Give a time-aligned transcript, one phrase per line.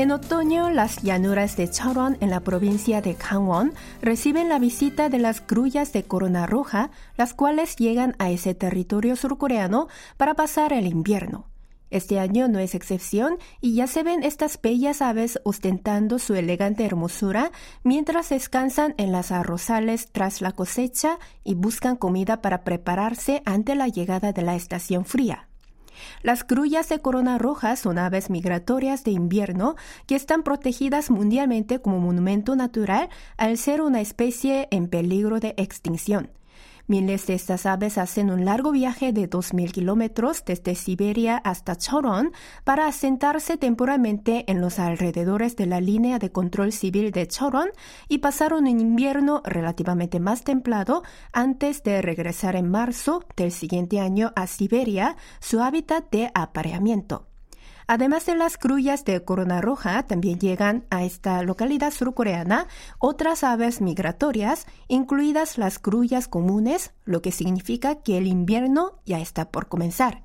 [0.00, 5.18] En otoño, las llanuras de Choron en la provincia de Gangwon reciben la visita de
[5.18, 10.86] las grullas de corona roja, las cuales llegan a ese territorio surcoreano para pasar el
[10.86, 11.50] invierno.
[11.90, 16.86] Este año no es excepción y ya se ven estas bellas aves ostentando su elegante
[16.86, 23.74] hermosura mientras descansan en las arrozales tras la cosecha y buscan comida para prepararse ante
[23.74, 25.49] la llegada de la estación fría.
[26.22, 31.98] Las grullas de corona roja son aves migratorias de invierno que están protegidas mundialmente como
[31.98, 36.30] monumento natural al ser una especie en peligro de extinción.
[36.90, 42.32] Miles de estas aves hacen un largo viaje de 2.000 kilómetros desde Siberia hasta Choron
[42.64, 47.68] para asentarse temporalmente en los alrededores de la línea de control civil de Choron
[48.08, 54.32] y pasar un invierno relativamente más templado antes de regresar en marzo del siguiente año
[54.34, 57.29] a Siberia, su hábitat de apareamiento.
[57.92, 62.68] Además de las grullas de corona roja, también llegan a esta localidad surcoreana
[63.00, 69.50] otras aves migratorias, incluidas las grullas comunes, lo que significa que el invierno ya está
[69.50, 70.22] por comenzar.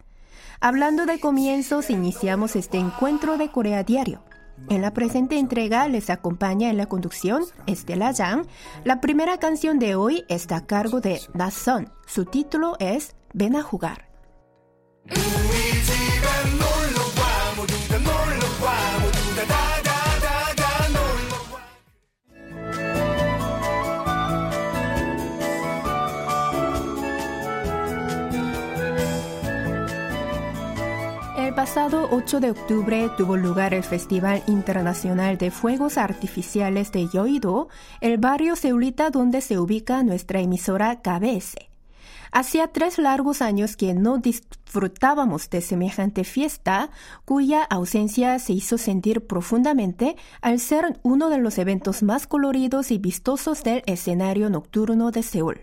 [0.59, 4.21] Hablando de comienzos, iniciamos este encuentro de Corea Diario.
[4.69, 8.45] En la presente entrega les acompaña en la conducción Estela Yang.
[8.83, 11.91] La primera canción de hoy está a cargo de Son.
[12.05, 14.08] Su título es Ven a jugar.
[31.56, 37.70] Pasado 8 de octubre tuvo lugar el Festival Internacional de Fuegos Artificiales de Yoido,
[38.02, 41.56] el barrio seulita donde se ubica nuestra emisora KBS.
[42.33, 46.89] Hacía tres largos años que no disfrutábamos de semejante fiesta,
[47.23, 52.98] cuya ausencia se hizo sentir profundamente al ser uno de los eventos más coloridos y
[52.98, 55.61] vistosos del escenario nocturno de Seúl.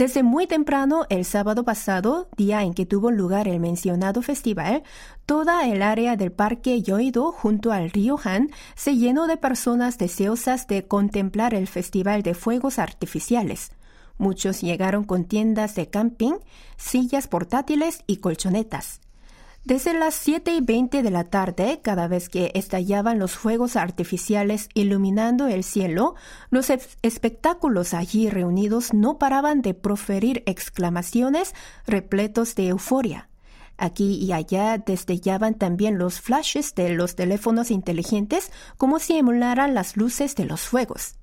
[0.00, 4.82] Desde muy temprano el sábado pasado, día en que tuvo lugar el mencionado festival,
[5.26, 10.66] toda el área del parque Yoido junto al río Han se llenó de personas deseosas
[10.68, 13.72] de contemplar el festival de fuegos artificiales.
[14.16, 16.38] Muchos llegaron con tiendas de camping,
[16.78, 19.02] sillas portátiles y colchonetas.
[19.64, 24.70] Desde las 7 y 20 de la tarde, cada vez que estallaban los fuegos artificiales
[24.72, 26.14] iluminando el cielo,
[26.48, 31.54] los espectáculos allí reunidos no paraban de proferir exclamaciones
[31.86, 33.28] repletos de euforia.
[33.76, 39.96] Aquí y allá destellaban también los flashes de los teléfonos inteligentes como si emularan las
[39.96, 41.19] luces de los fuegos.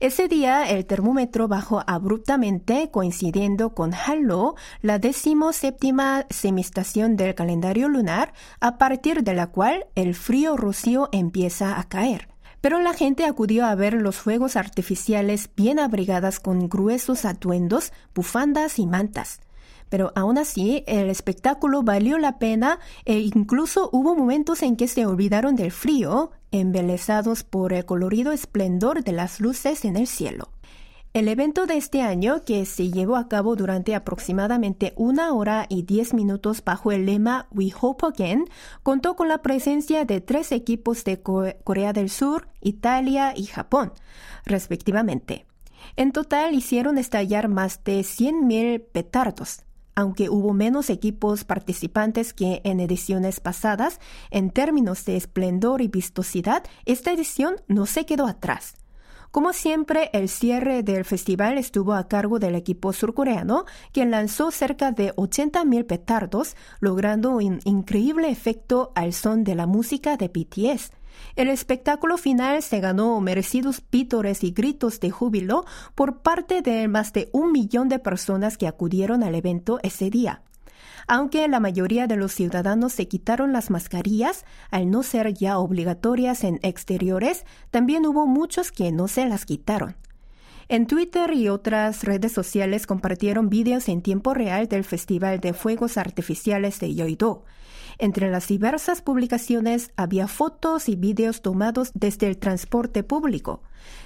[0.00, 8.32] Ese día el termómetro bajó abruptamente coincidiendo con Halo, la decimoséptima semistación del calendario lunar,
[8.60, 12.28] a partir de la cual el frío rocío empieza a caer.
[12.62, 18.78] Pero la gente acudió a ver los fuegos artificiales bien abrigadas con gruesos atuendos, bufandas
[18.78, 19.40] y mantas
[19.90, 25.04] pero aún así el espectáculo valió la pena e incluso hubo momentos en que se
[25.04, 30.48] olvidaron del frío, embelesados por el colorido esplendor de las luces en el cielo.
[31.12, 35.82] El evento de este año, que se llevó a cabo durante aproximadamente una hora y
[35.82, 38.44] diez minutos bajo el lema We Hope Again,
[38.84, 43.92] contó con la presencia de tres equipos de Corea del Sur, Italia y Japón,
[44.46, 45.46] respectivamente.
[45.96, 49.64] En total hicieron estallar más de 100.000 petardos.
[50.00, 54.00] Aunque hubo menos equipos participantes que en ediciones pasadas,
[54.30, 58.76] en términos de esplendor y vistosidad, esta edición no se quedó atrás.
[59.30, 64.90] Como siempre, el cierre del festival estuvo a cargo del equipo surcoreano, quien lanzó cerca
[64.90, 70.92] de 80.000 petardos, logrando un increíble efecto al son de la música de BTS.
[71.36, 77.12] El espectáculo final se ganó merecidos pítores y gritos de júbilo por parte de más
[77.12, 80.42] de un millón de personas que acudieron al evento ese día.
[81.06, 86.44] Aunque la mayoría de los ciudadanos se quitaron las mascarillas, al no ser ya obligatorias
[86.44, 89.96] en exteriores, también hubo muchos que no se las quitaron.
[90.68, 95.96] En Twitter y otras redes sociales compartieron vídeos en tiempo real del Festival de Fuegos
[95.96, 97.44] Artificiales de Yoido.
[98.02, 103.60] Entre las diversas publicaciones había fotos y vídeos tomados desde el transporte público.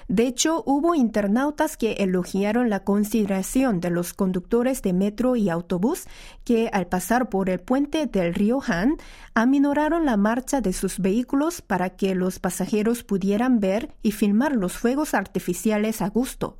[0.09, 6.07] De hecho, hubo internautas que elogiaron la consideración de los conductores de metro y autobús
[6.43, 8.97] que, al pasar por el puente del río Han,
[9.33, 14.73] aminoraron la marcha de sus vehículos para que los pasajeros pudieran ver y filmar los
[14.73, 16.59] fuegos artificiales a gusto.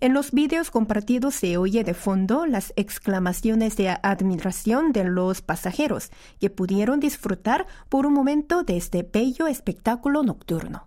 [0.00, 6.10] En los vídeos compartidos se oye de fondo las exclamaciones de admiración de los pasajeros
[6.40, 10.86] que pudieron disfrutar por un momento de este bello espectáculo nocturno.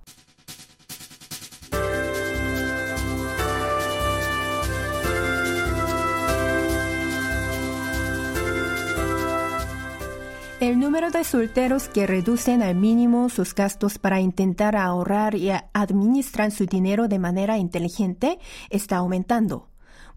[10.59, 16.49] El número de solteros que reducen al mínimo sus gastos para intentar ahorrar y administrar
[16.49, 18.39] su dinero de manera inteligente
[18.71, 19.67] está aumentando.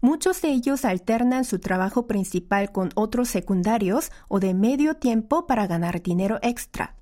[0.01, 5.67] Muchos de ellos alternan su trabajo principal con otros secundarios o de medio tiempo para
[5.67, 6.95] ganar dinero extra.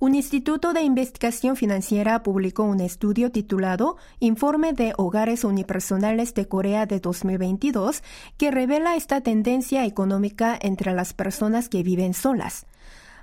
[0.00, 6.86] Un instituto de investigación financiera publicó un estudio titulado Informe de Hogares Unipersonales de Corea
[6.86, 8.04] de 2022
[8.36, 12.64] que revela esta tendencia económica entre las personas que viven solas.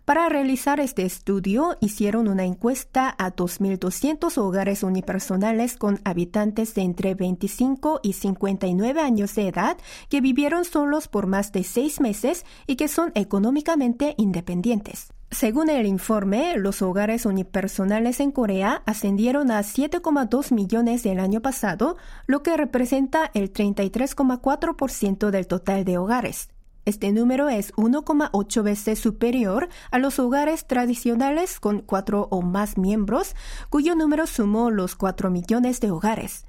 [0.03, 7.15] Para realizar este estudio, hicieron una encuesta a 2.200 hogares unipersonales con habitantes de entre
[7.15, 9.77] 25 y 59 años de edad
[10.09, 15.14] que vivieron solos por más de seis meses y que son económicamente independientes.
[15.35, 21.97] Según el informe, los hogares unipersonales en Corea ascendieron a 7,2 millones el año pasado,
[22.25, 26.47] lo que representa el 33,4% del total de hogares.
[26.85, 33.35] Este número es 1,8 veces superior a los hogares tradicionales con cuatro o más miembros,
[33.69, 36.45] cuyo número sumó los 4 millones de hogares.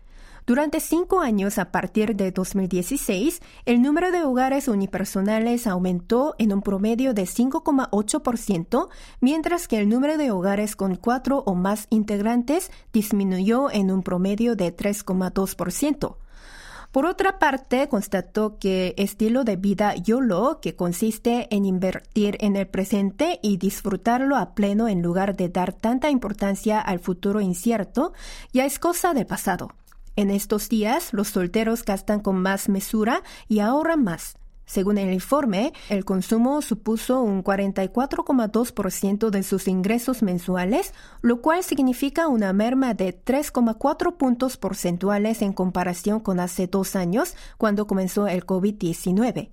[0.46, 6.62] Durante cinco años a partir de 2016, el número de hogares unipersonales aumentó en un
[6.62, 8.88] promedio de 5,8%,
[9.20, 14.54] mientras que el número de hogares con cuatro o más integrantes disminuyó en un promedio
[14.54, 16.16] de 3,2%.
[16.92, 22.68] Por otra parte, constató que estilo de vida YOLO, que consiste en invertir en el
[22.68, 28.12] presente y disfrutarlo a pleno en lugar de dar tanta importancia al futuro incierto,
[28.52, 29.72] ya es cosa del pasado.
[30.16, 34.38] En estos días, los solteros gastan con más mesura y ahorran más.
[34.64, 42.28] Según el informe, el consumo supuso un 44,2% de sus ingresos mensuales, lo cual significa
[42.28, 48.46] una merma de 3,4 puntos porcentuales en comparación con hace dos años, cuando comenzó el
[48.46, 49.50] COVID-19.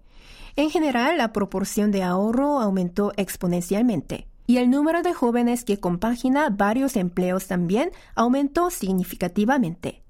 [0.56, 4.28] En general, la proporción de ahorro aumentó exponencialmente.
[4.48, 10.03] Y el número de jóvenes que compagina varios empleos también aumentó significativamente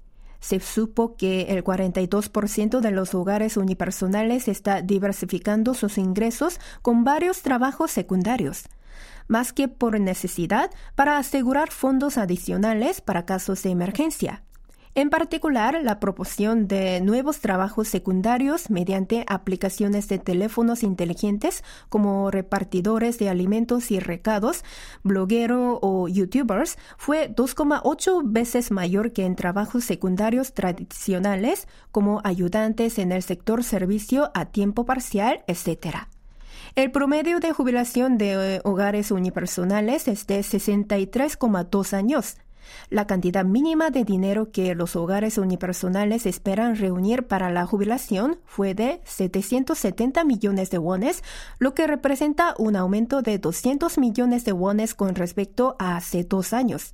[0.44, 7.40] se supo que el 42% de los hogares unipersonales está diversificando sus ingresos con varios
[7.40, 8.64] trabajos secundarios
[9.26, 14.42] más que por necesidad para asegurar fondos adicionales para casos de emergencia.
[14.96, 23.18] En particular, la proporción de nuevos trabajos secundarios mediante aplicaciones de teléfonos inteligentes como repartidores
[23.18, 24.62] de alimentos y recados,
[25.02, 33.10] bloguero o youtubers fue 2,8 veces mayor que en trabajos secundarios tradicionales como ayudantes en
[33.10, 36.06] el sector servicio a tiempo parcial, etc.
[36.76, 42.36] El promedio de jubilación de eh, hogares unipersonales es de 63,2 años,
[42.90, 48.74] la cantidad mínima de dinero que los hogares unipersonales esperan reunir para la jubilación fue
[48.74, 51.22] de 770 millones de wones,
[51.58, 56.52] lo que representa un aumento de 200 millones de wones con respecto a hace dos
[56.52, 56.92] años.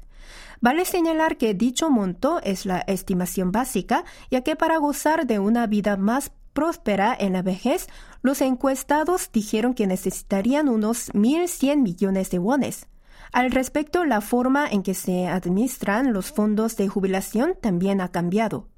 [0.61, 5.67] Vale señalar que dicho monto es la estimación básica, ya que para gozar de una
[5.67, 7.87] vida más próspera en la vejez,
[8.23, 12.87] los encuestados dijeron que necesitarían unos 1.100 millones de wones.
[13.33, 18.69] Al respecto, la forma en que se administran los fondos de jubilación también ha cambiado.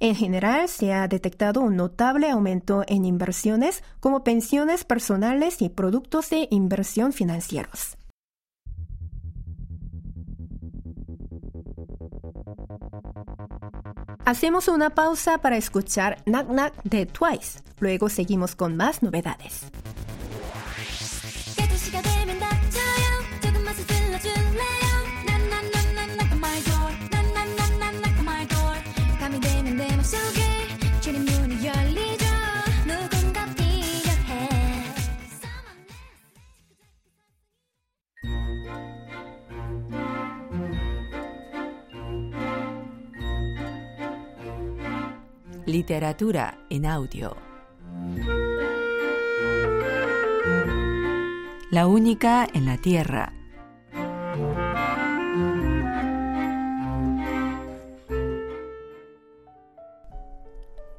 [0.00, 6.28] En general, se ha detectado un notable aumento en inversiones como pensiones personales y productos
[6.30, 7.96] de inversión financieros.
[14.24, 17.60] Hacemos una pausa para escuchar Knock Knock de Twice.
[17.80, 19.70] Luego seguimos con más novedades.
[45.72, 47.34] Literatura en audio.
[51.70, 53.32] La única en la Tierra.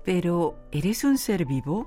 [0.03, 1.85] Pero, ¿eres un ser vivo?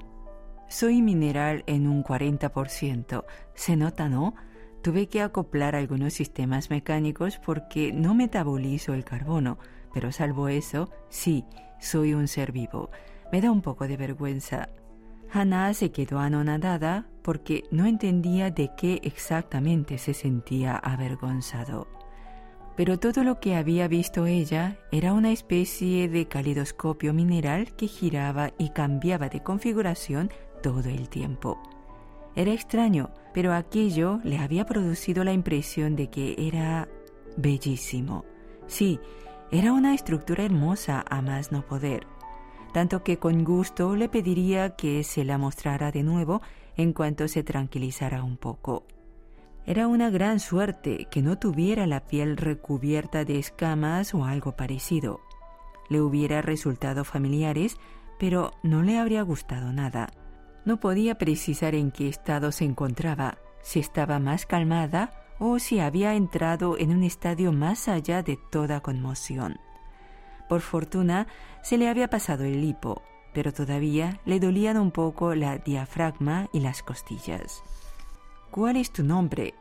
[0.68, 3.24] Soy mineral en un 40%.
[3.54, 4.36] Se nota, ¿no?
[4.82, 9.58] Tuve que acoplar algunos sistemas mecánicos porque no metabolizo el carbono,
[9.92, 11.44] pero salvo eso, sí,
[11.80, 12.90] soy un ser vivo.
[13.32, 14.68] Me da un poco de vergüenza.
[15.32, 21.88] Hannah se quedó anonadada porque no entendía de qué exactamente se sentía avergonzado.
[22.76, 28.52] Pero todo lo que había visto ella era una especie de calidoscopio mineral que giraba
[28.58, 30.30] y cambiaba de configuración
[30.62, 31.58] todo el tiempo.
[32.34, 36.86] Era extraño, pero aquello le había producido la impresión de que era
[37.38, 38.26] bellísimo.
[38.66, 39.00] Sí,
[39.50, 42.06] era una estructura hermosa a más no poder
[42.76, 46.42] tanto que con gusto le pediría que se la mostrara de nuevo
[46.76, 48.86] en cuanto se tranquilizara un poco.
[49.64, 55.20] Era una gran suerte que no tuviera la piel recubierta de escamas o algo parecido.
[55.88, 57.78] Le hubiera resultado familiares,
[58.18, 60.10] pero no le habría gustado nada.
[60.66, 66.14] No podía precisar en qué estado se encontraba, si estaba más calmada o si había
[66.14, 69.58] entrado en un estadio más allá de toda conmoción.
[70.48, 71.26] Por fortuna,
[71.62, 73.02] se le había pasado el hipo,
[73.32, 77.62] pero todavía le dolían un poco la diafragma y las costillas.
[78.50, 79.54] ¿Cuál es tu nombre?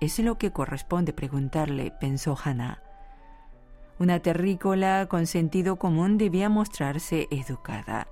[0.00, 2.82] Es lo que corresponde preguntarle, pensó Hannah.
[3.98, 8.06] Una terrícola con sentido común debía mostrarse educada.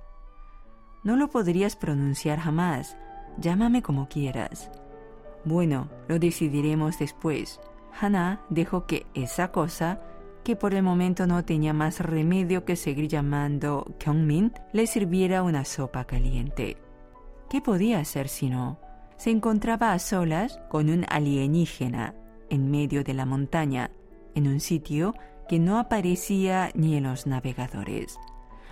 [1.03, 2.97] No lo podrías pronunciar jamás.
[3.37, 4.69] Llámame como quieras.
[5.47, 7.61] Bueno, lo decidiremos después.
[7.97, 10.01] Hannah dejó que esa cosa
[10.43, 15.63] que por el momento no tenía más remedio que seguir llamando Kyungmin, le sirviera una
[15.63, 16.75] sopa caliente.
[17.49, 18.77] ¿Qué podía hacer si no?
[19.15, 22.13] Se encontraba a solas con un alienígena
[22.49, 23.91] en medio de la montaña,
[24.35, 25.13] en un sitio
[25.47, 28.19] que no aparecía ni en los navegadores.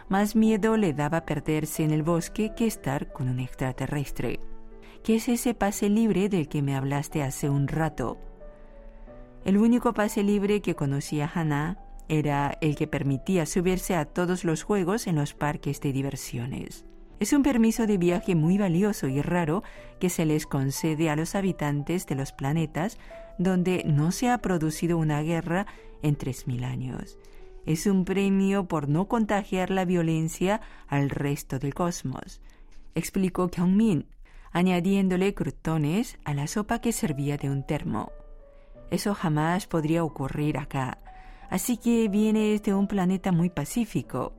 [0.10, 4.41] Más miedo le daba perderse en el bosque que estar con un extraterrestre.
[5.04, 8.18] ¿Qué es ese pase libre del que me hablaste hace un rato?
[9.44, 14.64] El único pase libre que conocía Hannah era el que permitía subirse a todos los
[14.64, 16.86] juegos en los parques de diversiones.
[17.20, 19.64] Es un permiso de viaje muy valioso y raro
[20.00, 22.98] que se les concede a los habitantes de los planetas
[23.38, 25.66] donde no se ha producido una guerra
[26.02, 27.18] en 3.000 años.
[27.66, 32.42] Es un premio por no contagiar la violencia al resto del cosmos,
[32.96, 34.08] explicó Kyungmin,
[34.56, 38.14] añadiéndole crutones a la sopa que servía de un termo.
[38.90, 40.98] Eso jamás podría ocurrir acá.
[41.50, 44.32] Así que viene de un planeta muy pacífico.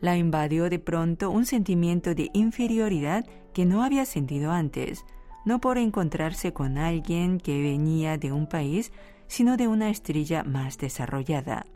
[0.00, 3.24] La invadió de pronto un sentimiento de inferioridad
[3.54, 5.04] que no había sentido antes,
[5.44, 8.92] no por encontrarse con alguien que venía de un país,
[9.28, 11.66] sino de una estrella más desarrollada.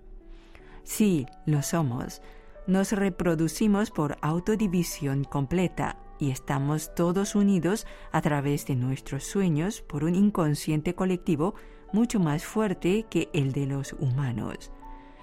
[0.82, 2.20] Sí, lo somos.
[2.66, 10.04] Nos reproducimos por autodivisión completa y estamos todos unidos a través de nuestros sueños por
[10.04, 11.54] un inconsciente colectivo
[11.92, 14.70] mucho más fuerte que el de los humanos.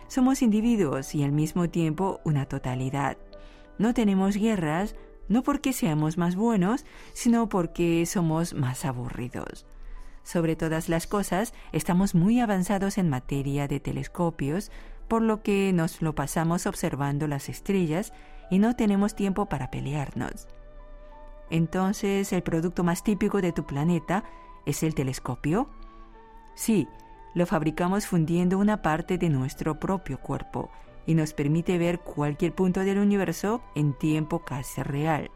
[0.08, 3.18] Somos individuos y al mismo tiempo una totalidad.
[3.78, 4.96] No tenemos guerras,
[5.28, 9.66] no porque seamos más buenos, sino porque somos más aburridos.
[10.24, 14.72] Sobre todas las cosas, estamos muy avanzados en materia de telescopios,
[15.08, 18.12] por lo que nos lo pasamos observando las estrellas
[18.50, 20.48] y no tenemos tiempo para pelearnos.
[21.50, 24.24] Entonces, el producto más típico de tu planeta
[24.66, 25.70] es el telescopio.
[26.56, 26.88] Sí,
[27.34, 30.70] lo fabricamos fundiendo una parte de nuestro propio cuerpo
[31.06, 35.32] y nos permite ver cualquier punto del universo en tiempo casi real.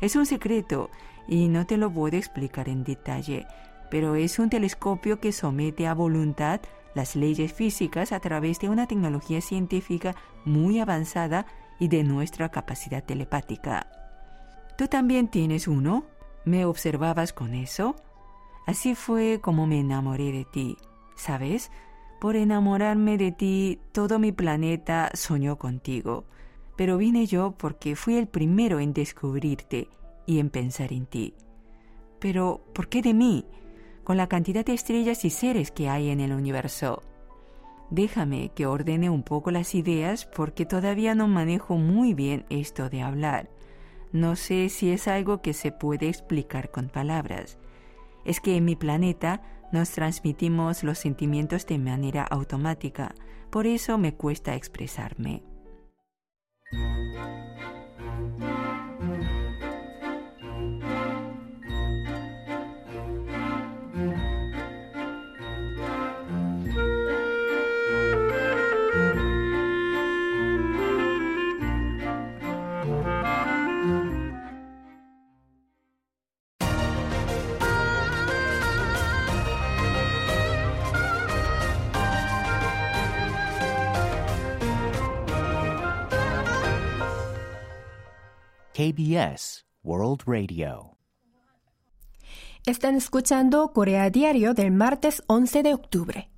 [0.00, 0.90] Es un secreto
[1.26, 3.46] y no te lo puedo explicar en detalle,
[3.90, 6.60] pero es un telescopio que somete a voluntad
[6.94, 10.14] las leyes físicas a través de una tecnología científica
[10.44, 11.46] muy avanzada
[11.78, 14.05] y de nuestra capacidad telepática.
[14.76, 16.04] ¿Tú también tienes uno?
[16.44, 17.96] ¿Me observabas con eso?
[18.66, 20.76] Así fue como me enamoré de ti,
[21.16, 21.70] ¿sabes?
[22.20, 26.24] Por enamorarme de ti, todo mi planeta soñó contigo.
[26.76, 29.88] Pero vine yo porque fui el primero en descubrirte
[30.26, 31.34] y en pensar en ti.
[32.18, 33.46] Pero, ¿por qué de mí?
[34.04, 37.02] Con la cantidad de estrellas y seres que hay en el universo.
[37.88, 43.00] Déjame que ordene un poco las ideas porque todavía no manejo muy bien esto de
[43.00, 43.48] hablar.
[44.12, 47.58] No sé si es algo que se puede explicar con palabras
[48.26, 49.40] es que en mi planeta
[49.72, 53.14] nos transmitimos los sentimientos de manera automática,
[53.50, 55.42] por eso me cuesta expresarme.
[88.76, 90.98] KBS World Radio.
[92.66, 96.28] Están escuchando Corea Diario del martes 11 de octubre.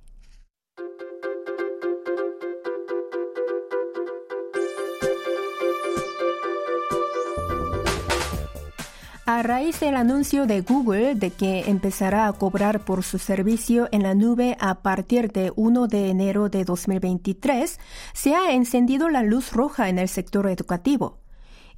[9.25, 14.03] A raíz del anuncio de Google de que empezará a cobrar por su servicio en
[14.03, 17.77] la nube a partir de 1 de enero de 2023,
[18.13, 21.19] se ha encendido la luz roja en el sector educativo.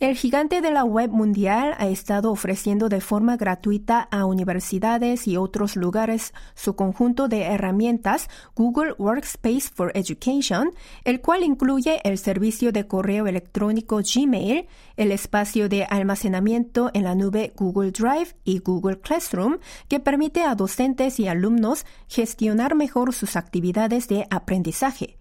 [0.01, 5.37] El gigante de la web mundial ha estado ofreciendo de forma gratuita a universidades y
[5.37, 10.71] otros lugares su conjunto de herramientas Google Workspace for Education,
[11.03, 14.65] el cual incluye el servicio de correo electrónico Gmail,
[14.97, 20.55] el espacio de almacenamiento en la nube Google Drive y Google Classroom, que permite a
[20.55, 25.20] docentes y alumnos gestionar mejor sus actividades de aprendizaje.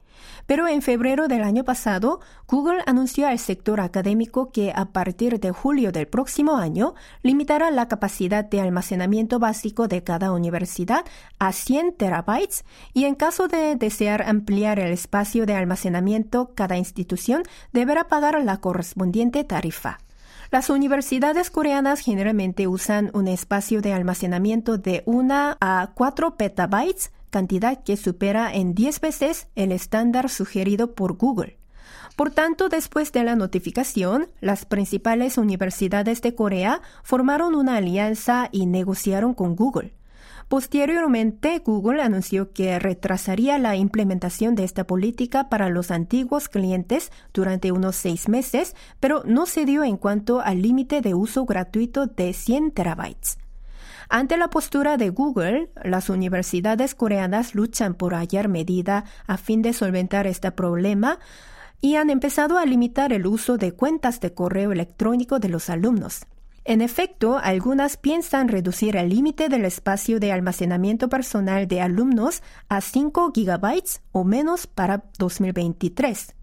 [0.51, 5.53] Pero en febrero del año pasado, Google anunció al sector académico que a partir de
[5.53, 11.05] julio del próximo año limitará la capacidad de almacenamiento básico de cada universidad
[11.39, 17.45] a 100 terabytes y en caso de desear ampliar el espacio de almacenamiento, cada institución
[17.73, 20.01] deberá pagar la correspondiente tarifa.
[20.51, 27.83] Las universidades coreanas generalmente usan un espacio de almacenamiento de 1 a 4 petabytes cantidad
[27.83, 31.57] que supera en 10 veces el estándar sugerido por Google.
[32.17, 38.67] Por tanto, después de la notificación, las principales universidades de Corea formaron una alianza y
[38.67, 39.95] negociaron con Google.
[40.51, 47.71] Posteriormente, Google anunció que retrasaría la implementación de esta política para los antiguos clientes durante
[47.71, 52.33] unos seis meses, pero no se dio en cuanto al límite de uso gratuito de
[52.33, 53.39] 100 terabytes.
[54.13, 59.73] Ante la postura de Google, las universidades coreanas luchan por hallar medida a fin de
[59.73, 61.21] solventar este problema
[61.81, 66.27] y han empezado a limitar el uso de cuentas de correo electrónico de los alumnos.
[66.65, 72.81] En efecto, algunas piensan reducir el límite del espacio de almacenamiento personal de alumnos a
[72.81, 76.35] 5 gigabytes o menos para 2023.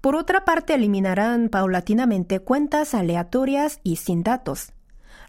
[0.00, 4.72] Por otra parte, eliminarán paulatinamente cuentas aleatorias y sin datos.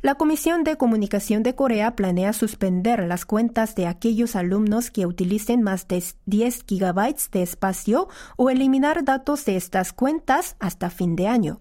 [0.03, 5.61] La Comisión de Comunicación de Corea planea suspender las cuentas de aquellos alumnos que utilicen
[5.61, 11.27] más de 10 gigabytes de espacio o eliminar datos de estas cuentas hasta fin de
[11.27, 11.59] año.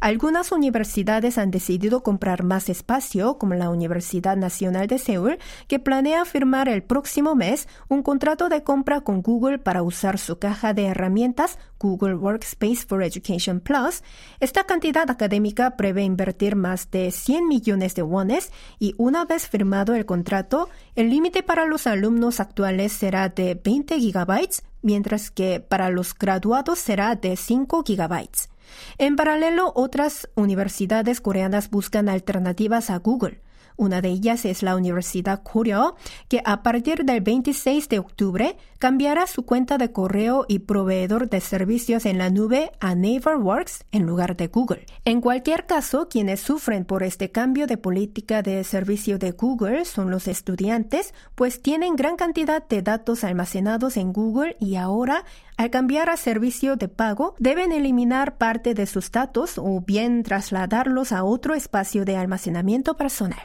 [0.00, 6.24] Algunas universidades han decidido comprar más espacio, como la Universidad Nacional de Seúl, que planea
[6.24, 10.86] firmar el próximo mes un contrato de compra con Google para usar su caja de
[10.86, 14.02] herramientas Google Workspace for Education Plus.
[14.40, 19.94] Esta cantidad académica prevé invertir más de 100 millones de wones y una vez firmado
[19.94, 25.90] el contrato, el límite para los alumnos actuales será de 20 gigabytes, mientras que para
[25.90, 28.48] los graduados será de 5 gigabytes.
[28.98, 33.40] En paralelo, otras universidades coreanas buscan alternativas a Google.
[33.76, 35.96] Una de ellas es la Universidad Koryo,
[36.28, 41.40] que a partir del 26 de octubre cambiará su cuenta de correo y proveedor de
[41.40, 44.86] servicios en la nube a NaverWorks en lugar de Google.
[45.04, 50.10] En cualquier caso, quienes sufren por este cambio de política de servicio de Google son
[50.10, 55.24] los estudiantes, pues tienen gran cantidad de datos almacenados en Google y ahora
[55.56, 61.12] al cambiar a servicio de pago, deben eliminar parte de sus datos o bien trasladarlos
[61.12, 63.40] a otro espacio de almacenamiento personal.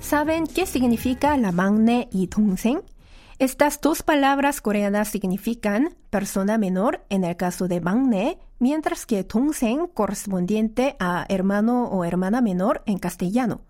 [0.00, 2.82] ¿Saben qué significa la magne y dongsen?
[3.38, 9.88] Estas dos palabras coreanas significan persona menor en el caso de magne, mientras que dongsen
[9.88, 13.62] correspondiente a hermano o hermana menor en castellano.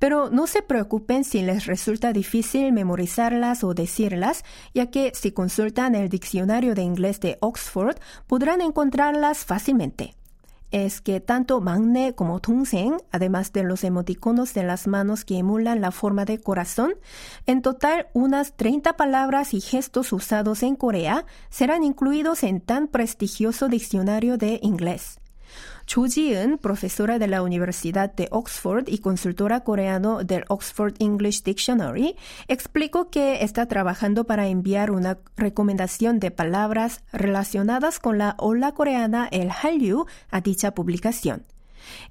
[0.00, 4.44] Pero no se preocupen si les resulta difícil memorizarlas o decirlas,
[4.74, 10.16] ya que si consultan el diccionario de inglés de Oxford podrán encontrarlas fácilmente
[10.74, 15.80] es que tanto Magne como Tungsen, además de los emoticonos de las manos que emulan
[15.80, 16.94] la forma de corazón,
[17.46, 23.68] en total unas 30 palabras y gestos usados en Corea serán incluidos en tan prestigioso
[23.68, 25.20] diccionario de inglés.
[25.86, 32.16] Ji-eun, profesora de la Universidad de Oxford y consultora coreano del Oxford English Dictionary,
[32.48, 39.28] explicó que está trabajando para enviar una recomendación de palabras relacionadas con la ola coreana
[39.30, 41.44] el Hallyu a dicha publicación.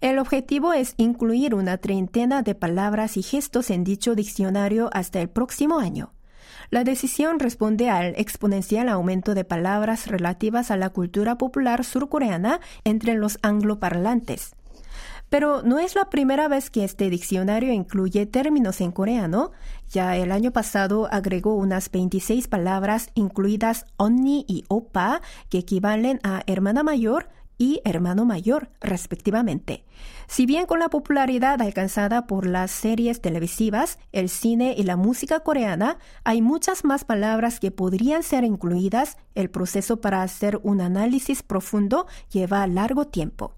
[0.01, 5.29] El objetivo es incluir una treintena de palabras y gestos en dicho diccionario hasta el
[5.29, 6.11] próximo año.
[6.69, 13.15] La decisión responde al exponencial aumento de palabras relativas a la cultura popular surcoreana entre
[13.15, 14.55] los angloparlantes.
[15.29, 19.51] Pero no es la primera vez que este diccionario incluye términos en coreano.
[19.89, 26.43] Ya el año pasado agregó unas 26 palabras incluidas onni y opa que equivalen a
[26.45, 29.85] hermana mayor y hermano mayor, respectivamente.
[30.27, 35.41] Si bien con la popularidad alcanzada por las series televisivas, el cine y la música
[35.41, 41.43] coreana, hay muchas más palabras que podrían ser incluidas, el proceso para hacer un análisis
[41.43, 43.53] profundo lleva largo tiempo.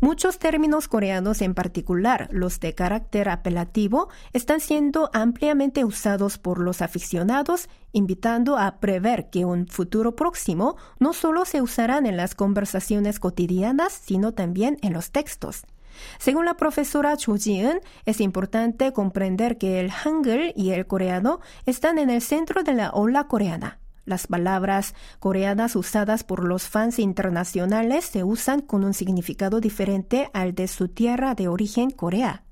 [0.00, 6.82] Muchos términos coreanos, en particular los de carácter apelativo, están siendo ampliamente usados por los
[6.82, 13.20] aficionados, invitando a prever que un futuro próximo no solo se usarán en las conversaciones
[13.20, 15.64] cotidianas, sino también en los textos.
[16.18, 21.98] Según la profesora Cho Ji-eun, es importante comprender que el hangul y el coreano están
[21.98, 23.81] en el centro de la ola coreana.
[24.04, 30.54] Las palabras coreanas usadas por los fans internacionales se usan con un significado diferente al
[30.54, 32.44] de su tierra de origen Corea.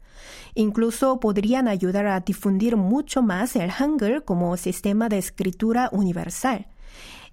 [0.55, 6.69] Incluso podrían ayudar a difundir mucho más el Hangul como sistema de escritura universal.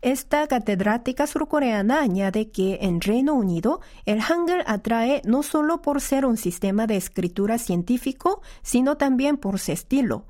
[0.01, 6.25] Esta catedrática surcoreana añade que en Reino Unido el Hangul atrae no solo por ser
[6.25, 10.25] un sistema de escritura científico, sino también por su estilo.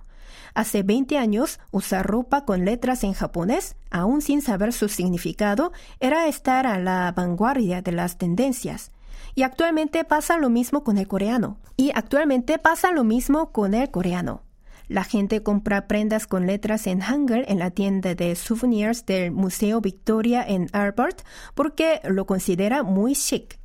[0.57, 6.25] Hace 20 años, usar ropa con letras en japonés, aún sin saber su significado, era
[6.25, 8.91] estar a la vanguardia de las tendencias.
[9.35, 11.57] Y actualmente pasa lo mismo con el coreano.
[11.75, 14.41] Y actualmente pasa lo mismo con el coreano.
[14.87, 19.79] La gente compra prendas con letras en hangul en la tienda de souvenirs del Museo
[19.79, 21.21] Victoria en Albert
[21.53, 23.59] porque lo considera muy chic.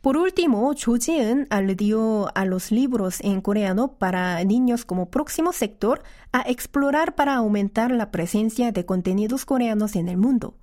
[0.00, 6.02] Por último, Cho Ji-eun aludió a los libros en coreano para niños como próximo sector
[6.32, 10.54] a explorar para aumentar la presencia de contenidos coreanos en el mundo.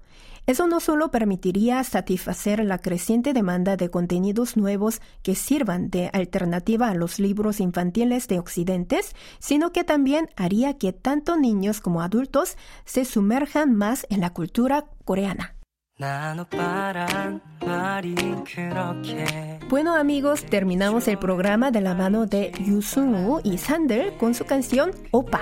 [0.47, 6.89] Eso no solo permitiría satisfacer la creciente demanda de contenidos nuevos que sirvan de alternativa
[6.89, 12.57] a los libros infantiles de Occidentes, sino que también haría que tanto niños como adultos
[12.85, 15.56] se sumerjan más en la cultura coreana.
[19.67, 24.91] Bueno amigos, terminamos el programa de la mano de Yusungu y Sander con su canción
[25.09, 25.41] Opa.